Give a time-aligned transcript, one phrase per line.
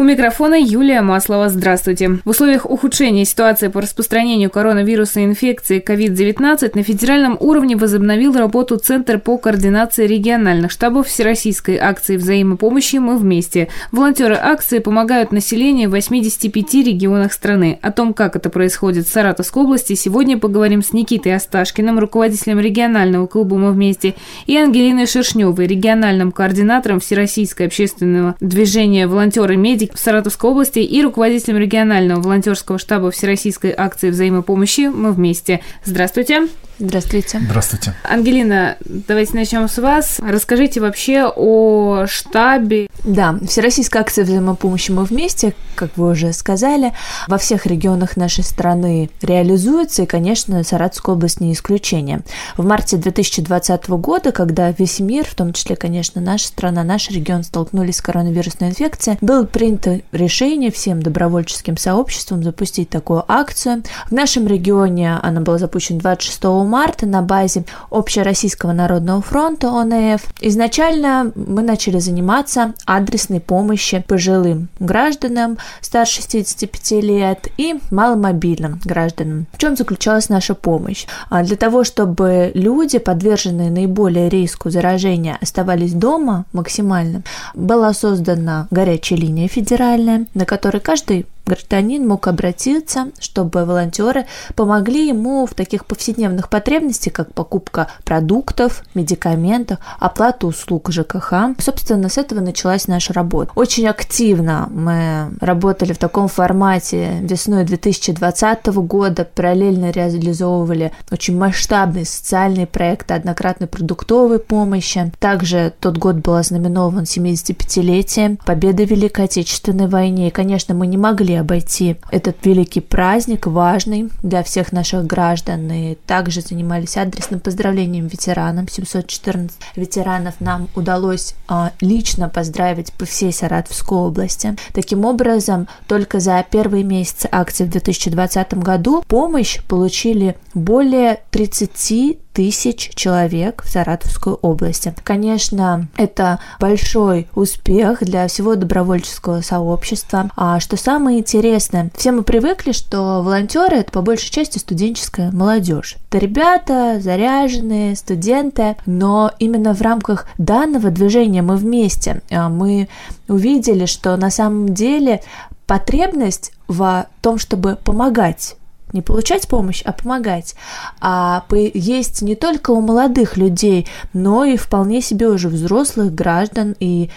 [0.00, 1.50] У микрофона Юлия Маслова.
[1.50, 2.20] Здравствуйте.
[2.24, 9.18] В условиях ухудшения ситуации по распространению коронавируса инфекции COVID-19 на федеральном уровне возобновил работу Центр
[9.18, 13.68] по координации региональных штабов Всероссийской акции взаимопомощи «Мы вместе».
[13.92, 17.78] Волонтеры акции помогают населению в 85 регионах страны.
[17.82, 23.26] О том, как это происходит в Саратовской области, сегодня поговорим с Никитой Осташкиным, руководителем регионального
[23.26, 24.14] клуба «Мы вместе»,
[24.46, 32.20] и Ангелиной Шершневой, региональным координатором Всероссийского общественного движения «Волонтеры-медики» в Саратовской области и руководителем регионального
[32.20, 35.60] волонтерского штаба Всероссийской акции взаимопомощи «Мы вместе».
[35.84, 36.48] Здравствуйте.
[36.80, 37.40] Здравствуйте.
[37.40, 37.94] Здравствуйте.
[38.04, 40.18] Ангелина, давайте начнем с вас.
[40.18, 42.88] Расскажите вообще о штабе.
[43.04, 46.94] Да, Всероссийская акция взаимопомощи «Мы вместе», как вы уже сказали,
[47.28, 52.20] во всех регионах нашей страны реализуется, и, конечно, Саратовская область не исключение.
[52.56, 57.42] В марте 2020 года, когда весь мир, в том числе, конечно, наша страна, наш регион
[57.42, 59.44] столкнулись с коронавирусной инфекцией, было
[59.80, 63.82] принято решение всем добровольческим сообществам запустить такую акцию.
[64.08, 70.22] В нашем регионе она была запущена 26 марта на базе Общероссийского народного фронта ОНФ.
[70.40, 79.46] Изначально мы начали заниматься адресной помощи пожилым гражданам старше 65 лет и маломобильным гражданам.
[79.52, 81.06] В чем заключалась наша помощь?
[81.28, 87.22] А для того, чтобы люди, подверженные наиболее риску заражения, оставались дома максимально,
[87.54, 95.46] была создана горячая линия федеральная, на которой каждый гражданин мог обратиться, чтобы волонтеры помогли ему
[95.46, 101.32] в таких повседневных потребностях, как покупка продуктов, медикаментов, оплата услуг ЖКХ.
[101.58, 103.50] Собственно, с этого началась наша работа.
[103.56, 112.68] Очень активно мы работали в таком формате весной 2020 года, параллельно реализовывали очень масштабные социальные
[112.68, 115.12] проекты однократной продуктовой помощи.
[115.18, 120.28] Также тот год был ознаменован 75-летием победы в Великой Отечественной войне.
[120.28, 125.70] И, конечно, мы не могли обойти этот великий праздник, важный для всех наших граждан.
[125.70, 128.68] И также занимались адресным поздравлением ветеранам.
[128.68, 134.56] 714 ветеранов нам удалось а, лично поздравить по всей Саратовской области.
[134.72, 142.90] Таким образом, только за первые месяцы акции в 2020 году помощь получили более 30 тысяч
[142.94, 144.94] человек в Саратовской области.
[145.04, 150.30] Конечно, это большой успех для всего добровольческого сообщества.
[150.36, 155.96] А что самое интересное, все мы привыкли, что волонтеры это по большей части студенческая молодежь.
[156.08, 162.88] Это ребята заряженные, студенты, но именно в рамках данного движения мы вместе, а, мы
[163.28, 165.22] увидели, что на самом деле
[165.66, 168.56] потребность в том, чтобы помогать
[168.92, 170.54] не получать помощь, а помогать.
[171.00, 171.44] А
[171.74, 177.10] есть не только у молодых людей, но и вполне себе уже взрослых граждан и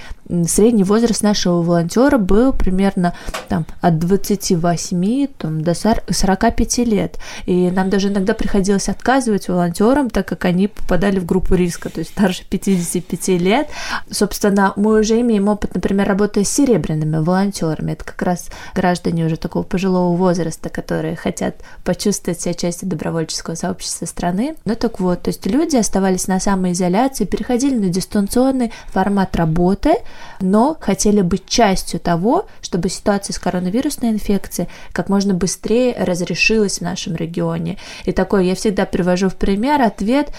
[0.45, 3.13] средний возраст нашего волонтера был примерно
[3.49, 7.19] там, от 28 там, до 45 лет.
[7.45, 11.99] И нам даже иногда приходилось отказывать волонтерам, так как они попадали в группу риска, то
[11.99, 13.67] есть старше 55 лет.
[14.09, 17.93] Собственно, мы уже имеем опыт, например, работы с серебряными волонтерами.
[17.93, 24.05] Это как раз граждане уже такого пожилого возраста, которые хотят почувствовать себя частью добровольческого сообщества
[24.05, 24.55] страны.
[24.65, 29.95] Ну так вот, то есть люди оставались на самоизоляции, переходили на дистанционный формат работы,
[30.39, 36.81] но хотели быть частью того, чтобы ситуация с коронавирусной инфекцией как можно быстрее разрешилась в
[36.81, 37.77] нашем регионе.
[38.05, 40.31] И такой я всегда привожу в пример ответ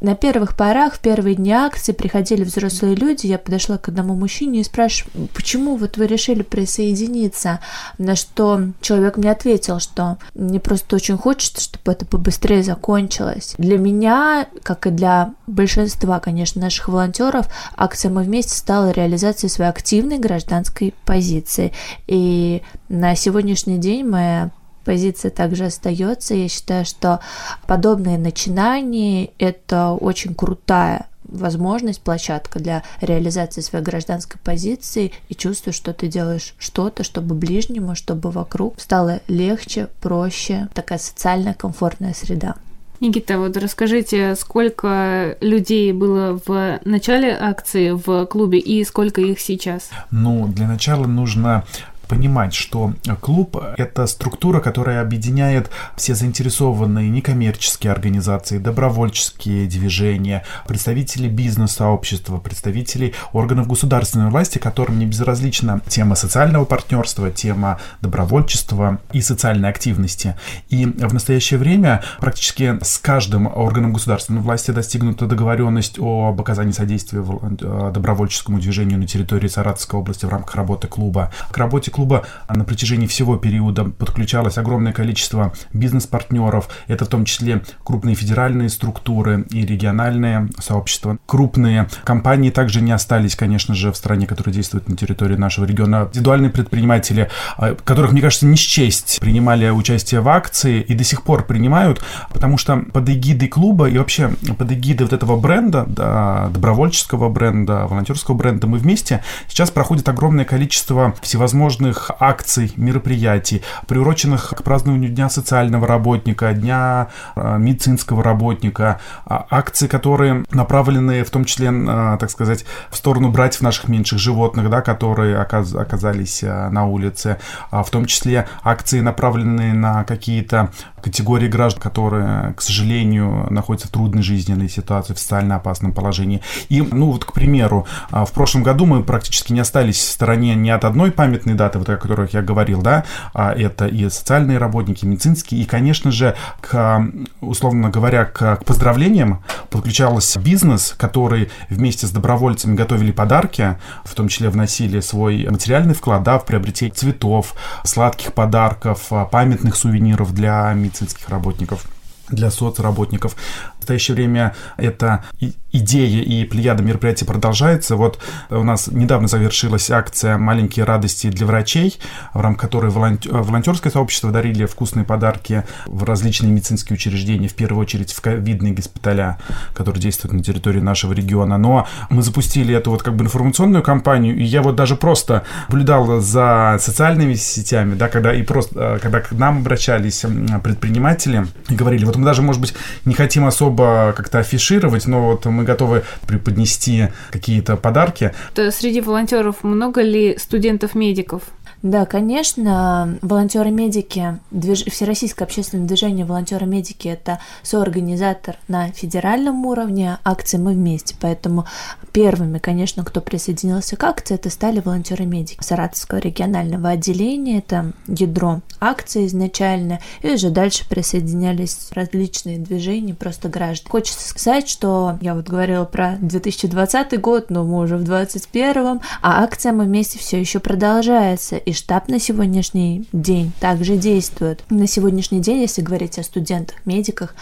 [0.00, 4.60] на первых порах, в первые дни акции приходили взрослые люди, я подошла к одному мужчине
[4.60, 7.60] и спрашиваю, почему вот вы решили присоединиться?
[7.98, 13.54] На что человек мне ответил, что мне просто очень хочется, чтобы это побыстрее закончилось.
[13.58, 19.70] Для меня, как и для большинства, конечно, наших волонтеров, акция «Мы вместе» стала реализацией своей
[19.70, 21.72] активной гражданской позиции.
[22.06, 24.50] И на сегодняшний день моя
[24.84, 26.34] позиция также остается.
[26.34, 27.20] Я считаю, что
[27.66, 35.92] подобные начинания– это очень крутая возможность, площадка для реализации своей гражданской позиции и чувствую, что
[35.92, 42.56] ты делаешь что-то, чтобы ближнему, чтобы вокруг стало легче, проще, такая социально комфортная среда.
[43.00, 49.90] Никита, вот расскажите, сколько людей было в начале акции в клубе и сколько их сейчас?
[50.10, 51.64] Ну, для начала нужно
[52.08, 62.38] понимать, что клуб— это структура, которая объединяет все заинтересованные некоммерческие организации, добровольческие движения, представители бизнес-сообщества,
[62.38, 70.36] представители органов государственной власти, которым не безразлична тема социального партнерства, тема добровольчества и социальной активности.
[70.68, 77.22] И в настоящее время практически с каждым органом государственной власти достигнута договоренность об оказании содействия
[77.22, 81.32] э, добровольческому движению на территории Саратовской области в рамках работы клуба.
[81.50, 86.68] К работе клуба на протяжении всего периода подключалось огромное количество бизнес-партнеров.
[86.86, 91.18] Это в том числе крупные федеральные структуры и региональные сообщества.
[91.26, 96.06] Крупные компании также не остались, конечно же, в стране, которые действуют на территории нашего региона.
[96.10, 101.24] Индивидуальные предприниматели, а, которых, мне кажется, не счесть, принимали участие в акции и до сих
[101.24, 102.00] пор принимают,
[102.32, 107.88] потому что под эгидой клуба и вообще под эгидой вот этого бренда, да, добровольческого бренда,
[107.88, 111.87] волонтерского бренда мы вместе, сейчас проходит огромное количество всевозможных
[112.18, 120.44] акций, мероприятий, приуроченных к празднованию Дня социального работника, Дня а, медицинского работника, а, акции, которые
[120.50, 121.70] направлены в том числе,
[122.18, 127.38] так сказать, в сторону братьев наших меньших животных, да, которые оказались на улице,
[127.70, 130.70] в том числе акции, направленные на какие-то
[131.00, 136.42] категории граждан, которые, к сожалению, находятся в трудной жизненной ситуации, в социально опасном положении.
[136.68, 140.54] И, ну вот, к примеру, а, в прошлом году мы практически не остались в стороне
[140.54, 143.04] ни от одной памятной даты, вот о которых я говорил, да,
[143.34, 147.04] а это и социальные работники, и медицинские, и, конечно же, к,
[147.40, 154.28] условно говоря, к, к поздравлениям подключался бизнес, который вместе с добровольцами готовили подарки, в том
[154.28, 157.54] числе вносили свой материальный вклад, да, в приобретение цветов,
[157.84, 161.86] сладких подарков, а, памятных сувениров для медицинских работников
[162.30, 163.36] для соцработников.
[163.78, 165.24] Настоящее время эта
[165.72, 167.96] идея и плеяда мероприятий продолжается.
[167.96, 168.18] Вот
[168.50, 171.98] у нас недавно завершилась акция «Маленькие радости для врачей»,
[172.34, 178.12] в рамках которой волонтерское сообщество дарили вкусные подарки в различные медицинские учреждения, в первую очередь
[178.12, 179.38] в ковидные госпиталя,
[179.74, 181.58] которые действуют на территории нашего региона.
[181.58, 186.20] Но мы запустили эту вот как бы информационную кампанию, и я вот даже просто наблюдал
[186.20, 190.24] за социальными сетями, да, когда и просто, когда к нам обращались
[190.62, 192.74] предприниматели и говорили, вот мы даже, может быть,
[193.04, 198.32] не хотим особо как-то афишировать, но вот готовы преподнести какие-то подарки.
[198.54, 201.42] То среди волонтеров много ли студентов-медиков?
[201.82, 204.84] Да, конечно, волонтеры-медики, движ...
[204.86, 211.66] Всероссийское общественное движение волонтеры-медики– это соорганизатор на федеральном уровне акции «Мы вместе», поэтому
[212.10, 219.26] первыми, конечно, кто присоединился к акции, это стали волонтеры-медики Саратовского регионального отделения, это ядро акции
[219.26, 223.90] изначально, и уже дальше присоединялись различные движения, просто граждан.
[223.90, 229.42] Хочется сказать, что я вот говорила про 2020 год, но мы уже в 2021, а
[229.42, 234.64] акция «Мы вместе» все еще продолжается, и штаб на сегодняшний день также действует.
[234.70, 237.34] На сегодняшний день, если говорить о студентах, медиках,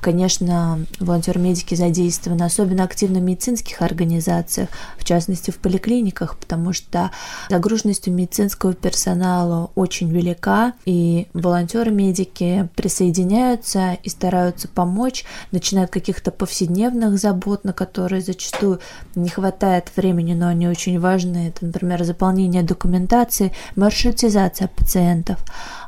[0.00, 4.68] конечно, волонтеры-медики задействованы особенно активно в медицинских организациях,
[4.98, 7.10] в частности в поликлиниках, потому что
[7.48, 17.18] загруженность у медицинского персонала очень велика, и волонтеры-медики присоединяются и стараются помочь, начинают каких-то повседневных
[17.18, 18.80] забот, на которые зачастую
[19.14, 21.48] не хватает времени, но они очень важны.
[21.48, 25.38] Это, например, заполнение документации, маршрутизация пациентов,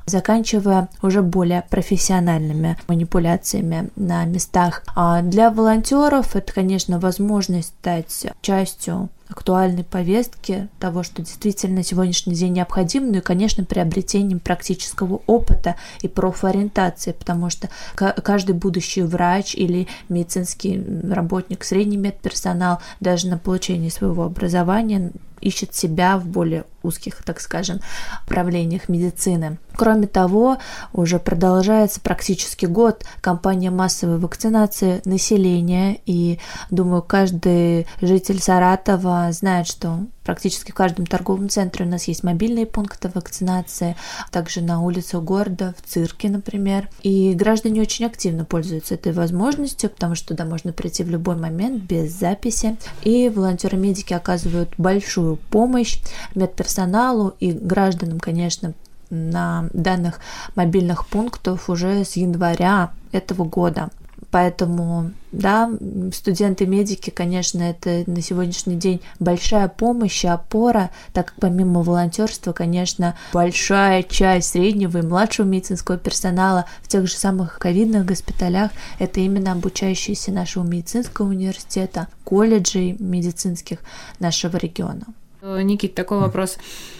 [0.06, 4.82] заканчивая уже более профессиональными манипуляциями на местах.
[4.94, 12.52] А для волонтеров это, конечно, возможность стать частью актуальной повестки того, что действительно сегодняшний день
[12.52, 19.88] необходимо, ну и, конечно, приобретением практического опыта и профориентации, потому что каждый будущий врач или
[20.08, 25.12] медицинский работник, средний медперсонал даже на получении своего образования
[25.44, 27.80] ищет себя в более узких, так скажем,
[28.26, 29.58] правлениях медицины.
[29.76, 30.58] Кроме того,
[30.92, 40.06] уже продолжается практически год кампания массовой вакцинации населения, и, думаю, каждый житель Саратова знает, что
[40.24, 43.96] практически в каждом торговом центре у нас есть мобильные пункты вакцинации,
[44.30, 46.88] также на улицах города, в цирке, например.
[47.02, 51.82] И граждане очень активно пользуются этой возможностью, потому что туда можно прийти в любой момент
[51.82, 52.76] без записи.
[53.02, 55.98] И волонтеры-медики оказывают большую помощь
[56.34, 58.74] медперсоналу и гражданам, конечно,
[59.10, 60.20] на данных
[60.54, 63.90] мобильных пунктов уже с января этого года.
[64.34, 65.70] Поэтому, да,
[66.12, 73.14] студенты-медики, конечно, это на сегодняшний день большая помощь и опора, так как помимо волонтерства, конечно,
[73.32, 79.52] большая часть среднего и младшего медицинского персонала в тех же самых ковидных госпиталях это именно
[79.52, 83.78] обучающиеся нашего медицинского университета, колледжей медицинских
[84.18, 85.04] нашего региона.
[85.44, 86.56] Никит, такой вопрос.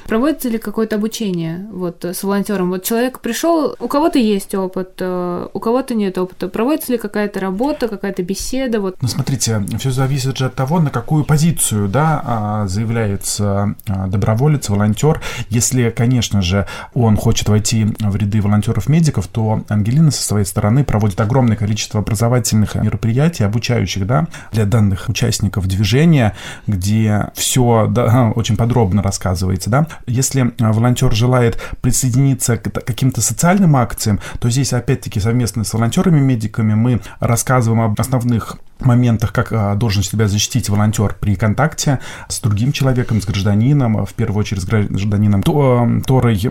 [0.07, 2.71] Проводится ли какое-то обучение вот с волонтером?
[2.71, 6.49] Вот человек пришел, у кого-то есть опыт, э, у кого-то нет опыта.
[6.49, 8.81] Проводится ли какая-то работа, какая-то беседа?
[8.81, 8.97] Вот.
[9.01, 14.69] Ну, смотрите, все зависит же от того, на какую позицию да, а, заявляется а, доброволец,
[14.69, 15.23] волонтер.
[15.49, 21.21] Если, конечно же, он хочет войти в ряды волонтеров-медиков, то Ангелина со своей стороны проводит
[21.21, 26.37] огромное количество образовательных мероприятий, обучающих да, для данных участников движения,
[26.67, 29.71] где все да, очень подробно рассказывается.
[29.71, 29.87] Да.
[30.07, 36.75] Если а, волонтер желает присоединиться к каким-то социальным акциям, то здесь опять-таки совместно с волонтерами-медиками
[36.75, 42.73] мы рассказываем об основных моментах, как а, должен себя защитить волонтер при контакте с другим
[42.73, 46.51] человеком, с гражданином, в первую очередь с гражданином, который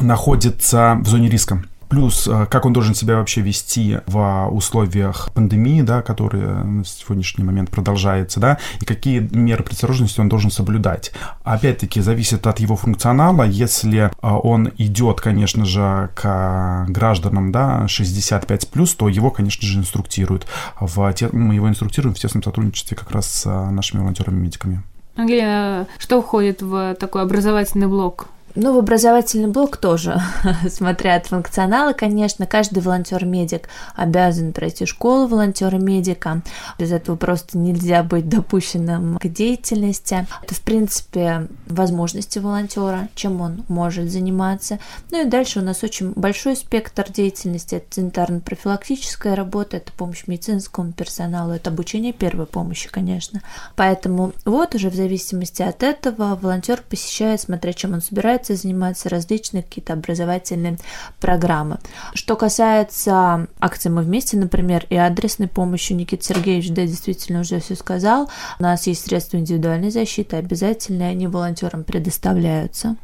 [0.00, 1.62] находится в зоне риска.
[1.90, 7.42] Плюс, э, как он должен себя вообще вести в условиях пандемии, да, которая на сегодняшний
[7.42, 11.10] момент продолжается, да, и какие меры предосторожности он должен соблюдать.
[11.42, 13.42] Опять-таки, зависит от его функционала.
[13.42, 20.46] Если э, он идет, конечно же, к гражданам, да, 65+, то его, конечно же, инструктируют.
[20.78, 24.84] В те, мы его инструктируем в тесном сотрудничестве как раз с э, нашими волонтерами-медиками.
[25.16, 30.20] Ангелина, что входит в такой образовательный блок ну, в образовательный блок тоже,
[30.68, 36.42] смотря от функционала, конечно, каждый волонтер-медик обязан пройти школу волонтера-медика.
[36.78, 40.26] Без этого просто нельзя быть допущенным к деятельности.
[40.42, 44.78] Это, в принципе, возможности волонтера, чем он может заниматься.
[45.10, 47.76] Ну и дальше у нас очень большой спектр деятельности.
[47.76, 53.42] Это санитарно-профилактическая работа, это помощь медицинскому персоналу, это обучение первой помощи, конечно.
[53.76, 59.08] Поэтому вот уже в зависимости от этого волонтер посещает, смотря чем он собирается, собирается заниматься
[59.08, 60.78] различные какие-то образовательные
[61.20, 61.78] программы.
[62.14, 67.74] Что касается акций «Мы вместе», например, и адресной помощи, Никита Сергеевич, да, действительно уже все
[67.74, 72.96] сказал, у нас есть средства индивидуальной защиты, обязательно они волонтерам предоставляются.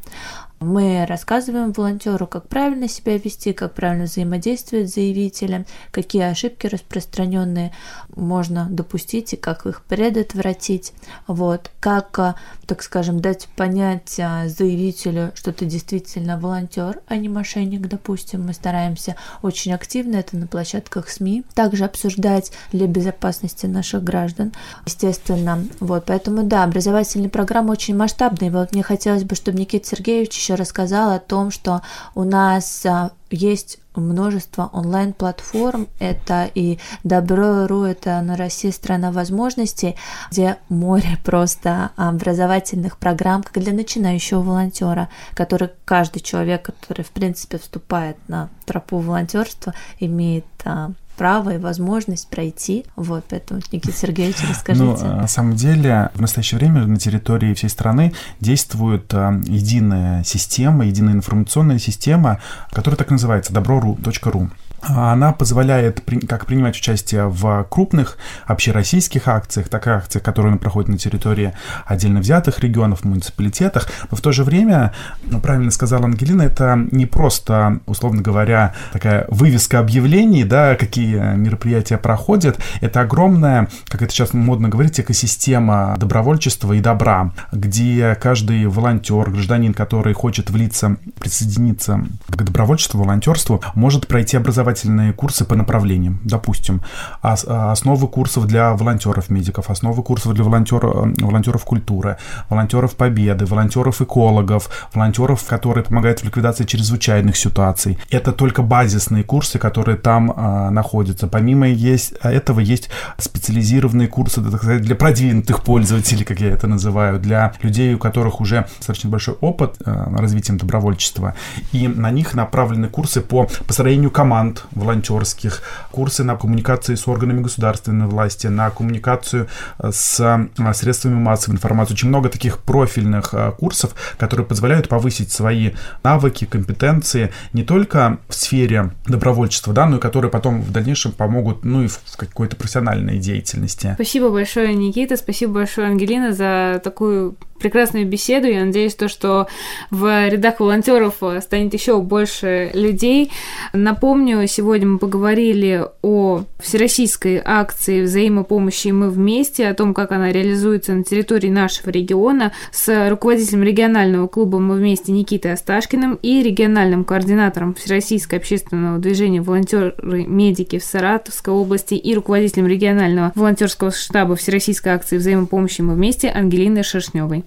[0.59, 7.73] Мы рассказываем волонтеру, как правильно себя вести, как правильно взаимодействовать с заявителем, какие ошибки распространенные
[8.15, 10.93] можно допустить и как их предотвратить.
[11.27, 11.69] Вот.
[11.79, 12.35] Как, а,
[12.65, 18.47] так скажем, дать понять а, заявителю, что ты действительно волонтер, а не мошенник, допустим.
[18.47, 24.53] Мы стараемся очень активно это на площадках СМИ также обсуждать для безопасности наших граждан.
[24.87, 26.05] Естественно, вот.
[26.07, 28.49] Поэтому, да, образовательные программы очень масштабные.
[28.49, 31.81] Вот мне хотелось бы, чтобы Никита Сергеевич еще рассказал о том, что
[32.15, 35.87] у нас а, есть множество онлайн-платформ.
[35.99, 39.95] Это и Добро.ру, это на России страна возможностей,
[40.31, 47.57] где море просто образовательных программ, как для начинающего волонтера, который каждый человек, который, в принципе,
[47.57, 52.85] вступает на тропу волонтерства, имеет а, право и возможность пройти.
[52.95, 55.05] Вот, поэтому, Никита Сергеевич, ну, расскажите.
[55.05, 60.85] Ну, на самом деле, в настоящее время на территории всей страны действует а, единая система,
[60.85, 62.39] единая информационная система,
[62.71, 64.49] которая так называется добро.ру.
[64.81, 70.97] Она позволяет как принимать участие в крупных общероссийских акциях, так и акциях, которые проходят на
[70.97, 71.53] территории
[71.85, 73.89] отдельно взятых регионов, муниципалитетах.
[74.11, 74.93] Но в то же время,
[75.23, 81.97] ну, правильно сказала Ангелина, это не просто, условно говоря, такая вывеска объявлений, да, какие мероприятия
[81.97, 82.59] проходят.
[82.79, 89.73] Это огромная, как это сейчас модно говорить, экосистема добровольчества и добра, где каждый волонтер, гражданин,
[89.73, 96.81] который хочет влиться, присоединиться к добровольчеству, волонтерству, может пройти образование образовательные курсы по направлениям, допустим,
[97.21, 102.17] основы курсов для волонтеров-медиков, основы курсов для волонтер, волонтеров культуры,
[102.49, 107.97] волонтеров победы, волонтеров-экологов, волонтеров, которые помогают в ликвидации чрезвычайных ситуаций.
[108.11, 111.27] Это только базисные курсы, которые там а, находятся.
[111.27, 117.19] Помимо есть, этого есть специализированные курсы так сказать, для продвинутых пользователей, как я это называю,
[117.19, 121.35] для людей, у которых уже достаточно большой опыт а, развитием добровольчества.
[121.71, 125.61] И на них направлены курсы по построению команд, команд волонтерских,
[125.91, 129.47] курсы на коммуникации с органами государственной власти, на коммуникацию
[129.79, 131.93] э, с э, средствами массовой информации.
[131.93, 135.71] Очень много таких профильных э, курсов, которые позволяют повысить свои
[136.03, 141.65] навыки, компетенции не только в сфере добровольчества, да, но и которые потом в дальнейшем помогут,
[141.65, 143.91] ну и в какой-то профессиональной деятельности.
[143.95, 148.47] Спасибо большое, Никита, спасибо большое, Ангелина, за такую прекрасную беседу.
[148.47, 149.47] Я надеюсь, то, что
[149.89, 153.31] в рядах волонтеров станет еще больше людей.
[153.73, 160.93] Напомню, Сегодня мы поговорили о всероссийской акции взаимопомощи «Мы вместе», о том, как она реализуется
[160.93, 167.75] на территории нашего региона, с руководителем регионального клуба «Мы вместе» Никитой Осташкиным и региональным координатором
[167.75, 175.81] Всероссийского общественного движения «Волонтеры-медики» в Саратовской области и руководителем регионального волонтерского штаба Всероссийской акции взаимопомощи
[175.81, 177.43] «Мы вместе» Ангелиной Шершневой.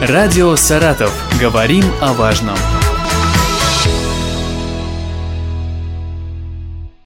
[0.00, 1.12] Радио «Саратов».
[1.40, 2.56] Говорим о важном.